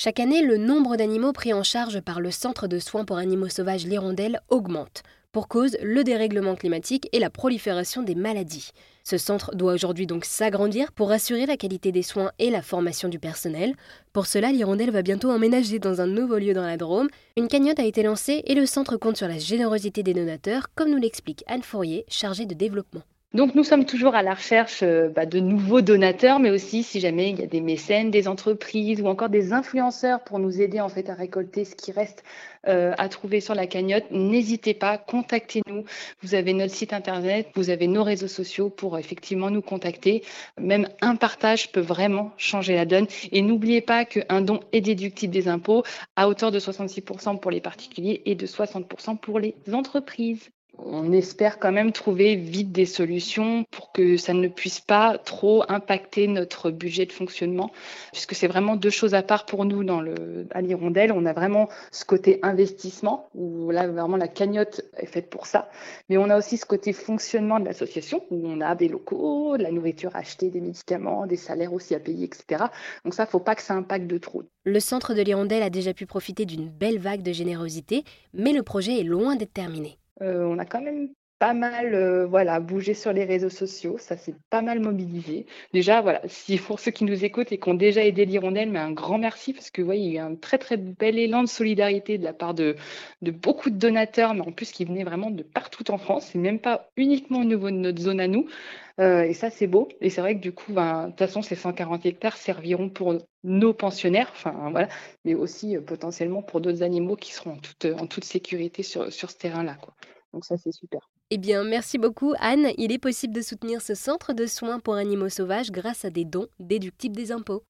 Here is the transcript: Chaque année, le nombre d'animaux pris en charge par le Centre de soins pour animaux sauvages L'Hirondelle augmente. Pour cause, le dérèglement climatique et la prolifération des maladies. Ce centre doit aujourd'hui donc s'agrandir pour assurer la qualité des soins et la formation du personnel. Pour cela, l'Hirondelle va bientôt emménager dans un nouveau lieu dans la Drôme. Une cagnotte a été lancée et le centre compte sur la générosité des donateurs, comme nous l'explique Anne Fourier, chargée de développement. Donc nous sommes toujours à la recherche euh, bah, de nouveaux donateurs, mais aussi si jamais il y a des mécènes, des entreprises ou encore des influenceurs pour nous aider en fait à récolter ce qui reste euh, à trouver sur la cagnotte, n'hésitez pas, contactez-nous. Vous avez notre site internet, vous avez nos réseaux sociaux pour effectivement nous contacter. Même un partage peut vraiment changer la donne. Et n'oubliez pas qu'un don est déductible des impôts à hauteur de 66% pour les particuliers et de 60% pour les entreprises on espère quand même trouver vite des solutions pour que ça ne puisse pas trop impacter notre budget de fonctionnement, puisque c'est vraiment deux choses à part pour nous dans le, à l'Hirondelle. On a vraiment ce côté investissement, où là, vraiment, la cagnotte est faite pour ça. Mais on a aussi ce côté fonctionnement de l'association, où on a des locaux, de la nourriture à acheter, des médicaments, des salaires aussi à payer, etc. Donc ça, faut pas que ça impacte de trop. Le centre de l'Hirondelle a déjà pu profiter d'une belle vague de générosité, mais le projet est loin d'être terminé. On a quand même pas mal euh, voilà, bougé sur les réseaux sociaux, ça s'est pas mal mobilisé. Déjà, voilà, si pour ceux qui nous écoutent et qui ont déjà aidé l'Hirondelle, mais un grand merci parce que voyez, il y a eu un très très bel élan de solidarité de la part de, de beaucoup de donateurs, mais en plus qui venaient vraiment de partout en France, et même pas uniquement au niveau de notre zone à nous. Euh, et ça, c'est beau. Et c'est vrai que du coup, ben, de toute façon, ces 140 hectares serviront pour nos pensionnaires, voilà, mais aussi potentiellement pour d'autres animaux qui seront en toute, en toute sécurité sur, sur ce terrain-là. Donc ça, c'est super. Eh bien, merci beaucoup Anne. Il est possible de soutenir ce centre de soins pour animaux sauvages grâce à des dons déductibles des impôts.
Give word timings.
Chaque 0.00 0.20
année, 0.20 0.42
le 0.42 0.58
nombre 0.58 0.94
d'animaux 0.94 1.32
pris 1.32 1.52
en 1.52 1.64
charge 1.64 2.00
par 2.00 2.20
le 2.20 2.30
Centre 2.30 2.68
de 2.68 2.78
soins 2.78 3.04
pour 3.04 3.16
animaux 3.16 3.48
sauvages 3.48 3.84
L'Hirondelle 3.84 4.40
augmente. 4.48 5.02
Pour 5.32 5.48
cause, 5.48 5.76
le 5.82 6.04
dérèglement 6.04 6.54
climatique 6.54 7.08
et 7.10 7.18
la 7.18 7.30
prolifération 7.30 8.04
des 8.04 8.14
maladies. 8.14 8.70
Ce 9.02 9.18
centre 9.18 9.56
doit 9.56 9.72
aujourd'hui 9.72 10.06
donc 10.06 10.24
s'agrandir 10.24 10.92
pour 10.92 11.10
assurer 11.10 11.46
la 11.46 11.56
qualité 11.56 11.90
des 11.90 12.04
soins 12.04 12.30
et 12.38 12.48
la 12.48 12.62
formation 12.62 13.08
du 13.08 13.18
personnel. 13.18 13.74
Pour 14.12 14.26
cela, 14.26 14.52
l'Hirondelle 14.52 14.92
va 14.92 15.02
bientôt 15.02 15.32
emménager 15.32 15.80
dans 15.80 16.00
un 16.00 16.06
nouveau 16.06 16.38
lieu 16.38 16.54
dans 16.54 16.64
la 16.64 16.76
Drôme. 16.76 17.08
Une 17.36 17.48
cagnotte 17.48 17.80
a 17.80 17.84
été 17.84 18.04
lancée 18.04 18.44
et 18.46 18.54
le 18.54 18.66
centre 18.66 18.98
compte 18.98 19.16
sur 19.16 19.26
la 19.26 19.40
générosité 19.40 20.04
des 20.04 20.14
donateurs, 20.14 20.68
comme 20.76 20.90
nous 20.92 20.98
l'explique 20.98 21.42
Anne 21.48 21.64
Fourier, 21.64 22.04
chargée 22.06 22.46
de 22.46 22.54
développement. 22.54 23.02
Donc 23.34 23.54
nous 23.54 23.62
sommes 23.62 23.84
toujours 23.84 24.14
à 24.14 24.22
la 24.22 24.32
recherche 24.32 24.82
euh, 24.82 25.10
bah, 25.10 25.26
de 25.26 25.38
nouveaux 25.38 25.82
donateurs, 25.82 26.40
mais 26.40 26.48
aussi 26.48 26.82
si 26.82 26.98
jamais 26.98 27.28
il 27.28 27.38
y 27.38 27.42
a 27.42 27.46
des 27.46 27.60
mécènes, 27.60 28.10
des 28.10 28.26
entreprises 28.26 29.02
ou 29.02 29.06
encore 29.06 29.28
des 29.28 29.52
influenceurs 29.52 30.24
pour 30.24 30.38
nous 30.38 30.62
aider 30.62 30.80
en 30.80 30.88
fait 30.88 31.10
à 31.10 31.14
récolter 31.14 31.66
ce 31.66 31.74
qui 31.74 31.92
reste 31.92 32.24
euh, 32.66 32.94
à 32.96 33.10
trouver 33.10 33.40
sur 33.40 33.54
la 33.54 33.66
cagnotte, 33.66 34.10
n'hésitez 34.10 34.72
pas, 34.72 34.96
contactez-nous. 34.96 35.84
Vous 36.22 36.34
avez 36.34 36.54
notre 36.54 36.72
site 36.72 36.94
internet, 36.94 37.48
vous 37.54 37.68
avez 37.68 37.86
nos 37.86 38.02
réseaux 38.02 38.28
sociaux 38.28 38.70
pour 38.70 38.98
effectivement 38.98 39.50
nous 39.50 39.62
contacter. 39.62 40.24
Même 40.58 40.88
un 41.02 41.14
partage 41.14 41.70
peut 41.70 41.80
vraiment 41.80 42.32
changer 42.38 42.76
la 42.76 42.86
donne. 42.86 43.08
Et 43.30 43.42
n'oubliez 43.42 43.82
pas 43.82 44.06
qu'un 44.06 44.40
don 44.40 44.60
est 44.72 44.80
déductible 44.80 45.34
des 45.34 45.48
impôts 45.48 45.82
à 46.16 46.30
hauteur 46.30 46.50
de 46.50 46.58
66% 46.58 47.38
pour 47.40 47.50
les 47.50 47.60
particuliers 47.60 48.22
et 48.24 48.34
de 48.34 48.46
60% 48.46 49.18
pour 49.18 49.38
les 49.38 49.54
entreprises 49.70 50.48
on 50.78 51.12
espère 51.12 51.58
quand 51.58 51.72
même 51.72 51.92
trouver 51.92 52.36
vite 52.36 52.72
des 52.72 52.86
solutions 52.86 53.64
pour 53.70 53.92
que 53.92 54.16
ça 54.16 54.32
ne 54.32 54.48
puisse 54.48 54.80
pas 54.80 55.18
trop 55.18 55.64
impacter 55.68 56.26
notre 56.26 56.70
budget 56.70 57.06
de 57.06 57.12
fonctionnement, 57.12 57.70
puisque 58.12 58.34
c'est 58.34 58.46
vraiment 58.46 58.76
deux 58.76 58.90
choses 58.90 59.14
à 59.14 59.22
part 59.22 59.46
pour 59.46 59.64
nous 59.64 59.84
dans 59.84 60.00
le, 60.00 60.46
à 60.52 60.60
l'Hirondelle. 60.60 61.12
On 61.12 61.26
a 61.26 61.32
vraiment 61.32 61.68
ce 61.90 62.04
côté 62.04 62.38
investissement, 62.42 63.28
où 63.34 63.70
là, 63.70 63.88
vraiment, 63.88 64.16
la 64.16 64.28
cagnotte 64.28 64.82
est 64.96 65.06
faite 65.06 65.30
pour 65.30 65.46
ça. 65.46 65.70
Mais 66.08 66.16
on 66.16 66.30
a 66.30 66.38
aussi 66.38 66.56
ce 66.56 66.66
côté 66.66 66.92
fonctionnement 66.92 67.60
de 67.60 67.64
l'association, 67.64 68.24
où 68.30 68.46
on 68.46 68.60
a 68.60 68.74
des 68.74 68.88
locaux, 68.88 69.56
de 69.56 69.62
la 69.62 69.70
nourriture 69.70 70.14
à 70.14 70.18
acheter, 70.18 70.50
des 70.50 70.60
médicaments, 70.60 71.26
des 71.26 71.36
salaires 71.36 71.72
aussi 71.72 71.94
à 71.94 72.00
payer, 72.00 72.24
etc. 72.24 72.64
Donc 73.04 73.14
ça, 73.14 73.26
faut 73.26 73.40
pas 73.40 73.54
que 73.54 73.62
ça 73.62 73.74
impacte 73.74 74.06
de 74.06 74.18
trop. 74.18 74.42
Le 74.64 74.80
centre 74.80 75.14
de 75.14 75.22
l'Hirondelle 75.22 75.62
a 75.62 75.70
déjà 75.70 75.94
pu 75.94 76.06
profiter 76.06 76.44
d'une 76.44 76.68
belle 76.68 76.98
vague 76.98 77.22
de 77.22 77.32
générosité, 77.32 78.04
mais 78.34 78.52
le 78.52 78.62
projet 78.62 79.00
est 79.00 79.04
loin 79.04 79.36
d'être 79.36 79.52
terminé. 79.52 79.98
On 80.20 80.58
a 80.58 80.64
quand 80.64 80.80
même 80.80 81.08
pas 81.38 81.54
mal 81.54 81.94
euh, 81.94 82.26
voilà, 82.26 82.58
bougé 82.60 82.94
sur 82.94 83.12
les 83.12 83.24
réseaux 83.24 83.48
sociaux, 83.48 83.96
ça 83.98 84.16
s'est 84.16 84.34
pas 84.50 84.62
mal 84.62 84.80
mobilisé. 84.80 85.46
Déjà, 85.72 86.00
voilà, 86.00 86.20
si 86.26 86.58
pour 86.58 86.80
ceux 86.80 86.90
qui 86.90 87.04
nous 87.04 87.24
écoutent 87.24 87.52
et 87.52 87.58
qui 87.58 87.68
ont 87.68 87.74
déjà 87.74 88.04
aidé 88.04 88.24
l'Hirondelle, 88.24 88.70
mais 88.70 88.78
un 88.78 88.92
grand 88.92 89.18
merci 89.18 89.52
parce 89.52 89.70
que 89.70 89.82
voyez, 89.82 90.04
il 90.04 90.12
y 90.12 90.18
a 90.18 90.22
eu 90.22 90.24
un 90.24 90.34
très 90.34 90.58
très 90.58 90.76
bel 90.76 91.18
élan 91.18 91.42
de 91.42 91.48
solidarité 91.48 92.18
de 92.18 92.24
la 92.24 92.32
part 92.32 92.54
de, 92.54 92.76
de 93.22 93.30
beaucoup 93.30 93.70
de 93.70 93.76
donateurs, 93.76 94.34
mais 94.34 94.40
en 94.40 94.52
plus 94.52 94.72
qui 94.72 94.84
venaient 94.84 95.04
vraiment 95.04 95.30
de 95.30 95.42
partout 95.42 95.90
en 95.90 95.98
France, 95.98 96.34
et 96.34 96.38
même 96.38 96.58
pas 96.58 96.90
uniquement 96.96 97.40
au 97.40 97.44
niveau 97.44 97.70
de 97.70 97.76
notre 97.76 98.00
zone 98.00 98.20
à 98.20 98.28
nous. 98.28 98.46
Euh, 99.00 99.22
et 99.22 99.32
ça, 99.32 99.50
c'est 99.50 99.68
beau. 99.68 99.88
Et 100.00 100.10
c'est 100.10 100.20
vrai 100.20 100.34
que 100.34 100.40
du 100.40 100.52
coup, 100.52 100.72
ben, 100.72 101.04
de 101.04 101.10
toute 101.10 101.18
façon, 101.20 101.42
ces 101.42 101.54
140 101.54 102.04
hectares 102.06 102.36
serviront 102.36 102.88
pour 102.90 103.16
nos 103.44 103.72
pensionnaires, 103.72 104.32
voilà, 104.70 104.88
mais 105.24 105.34
aussi 105.34 105.76
potentiellement 105.78 106.42
pour 106.42 106.60
d'autres 106.60 106.82
animaux 106.82 107.16
qui 107.16 107.32
seront 107.32 107.52
en 107.52 107.58
toute, 107.58 107.86
en 107.86 108.06
toute 108.06 108.24
sécurité 108.24 108.82
sur, 108.82 109.12
sur 109.12 109.30
ce 109.30 109.38
terrain-là. 109.38 109.78
Donc 110.32 110.44
ça, 110.44 110.56
c'est 110.56 110.72
super. 110.72 111.08
Eh 111.30 111.36
bien, 111.36 111.62
merci 111.62 111.98
beaucoup 111.98 112.32
Anne. 112.38 112.70
Il 112.78 112.90
est 112.90 112.98
possible 112.98 113.34
de 113.34 113.42
soutenir 113.42 113.82
ce 113.82 113.94
centre 113.94 114.32
de 114.32 114.46
soins 114.46 114.80
pour 114.80 114.94
animaux 114.94 115.28
sauvages 115.28 115.70
grâce 115.70 116.06
à 116.06 116.10
des 116.10 116.24
dons 116.24 116.48
déductibles 116.58 117.16
des 117.16 117.32
impôts. 117.32 117.64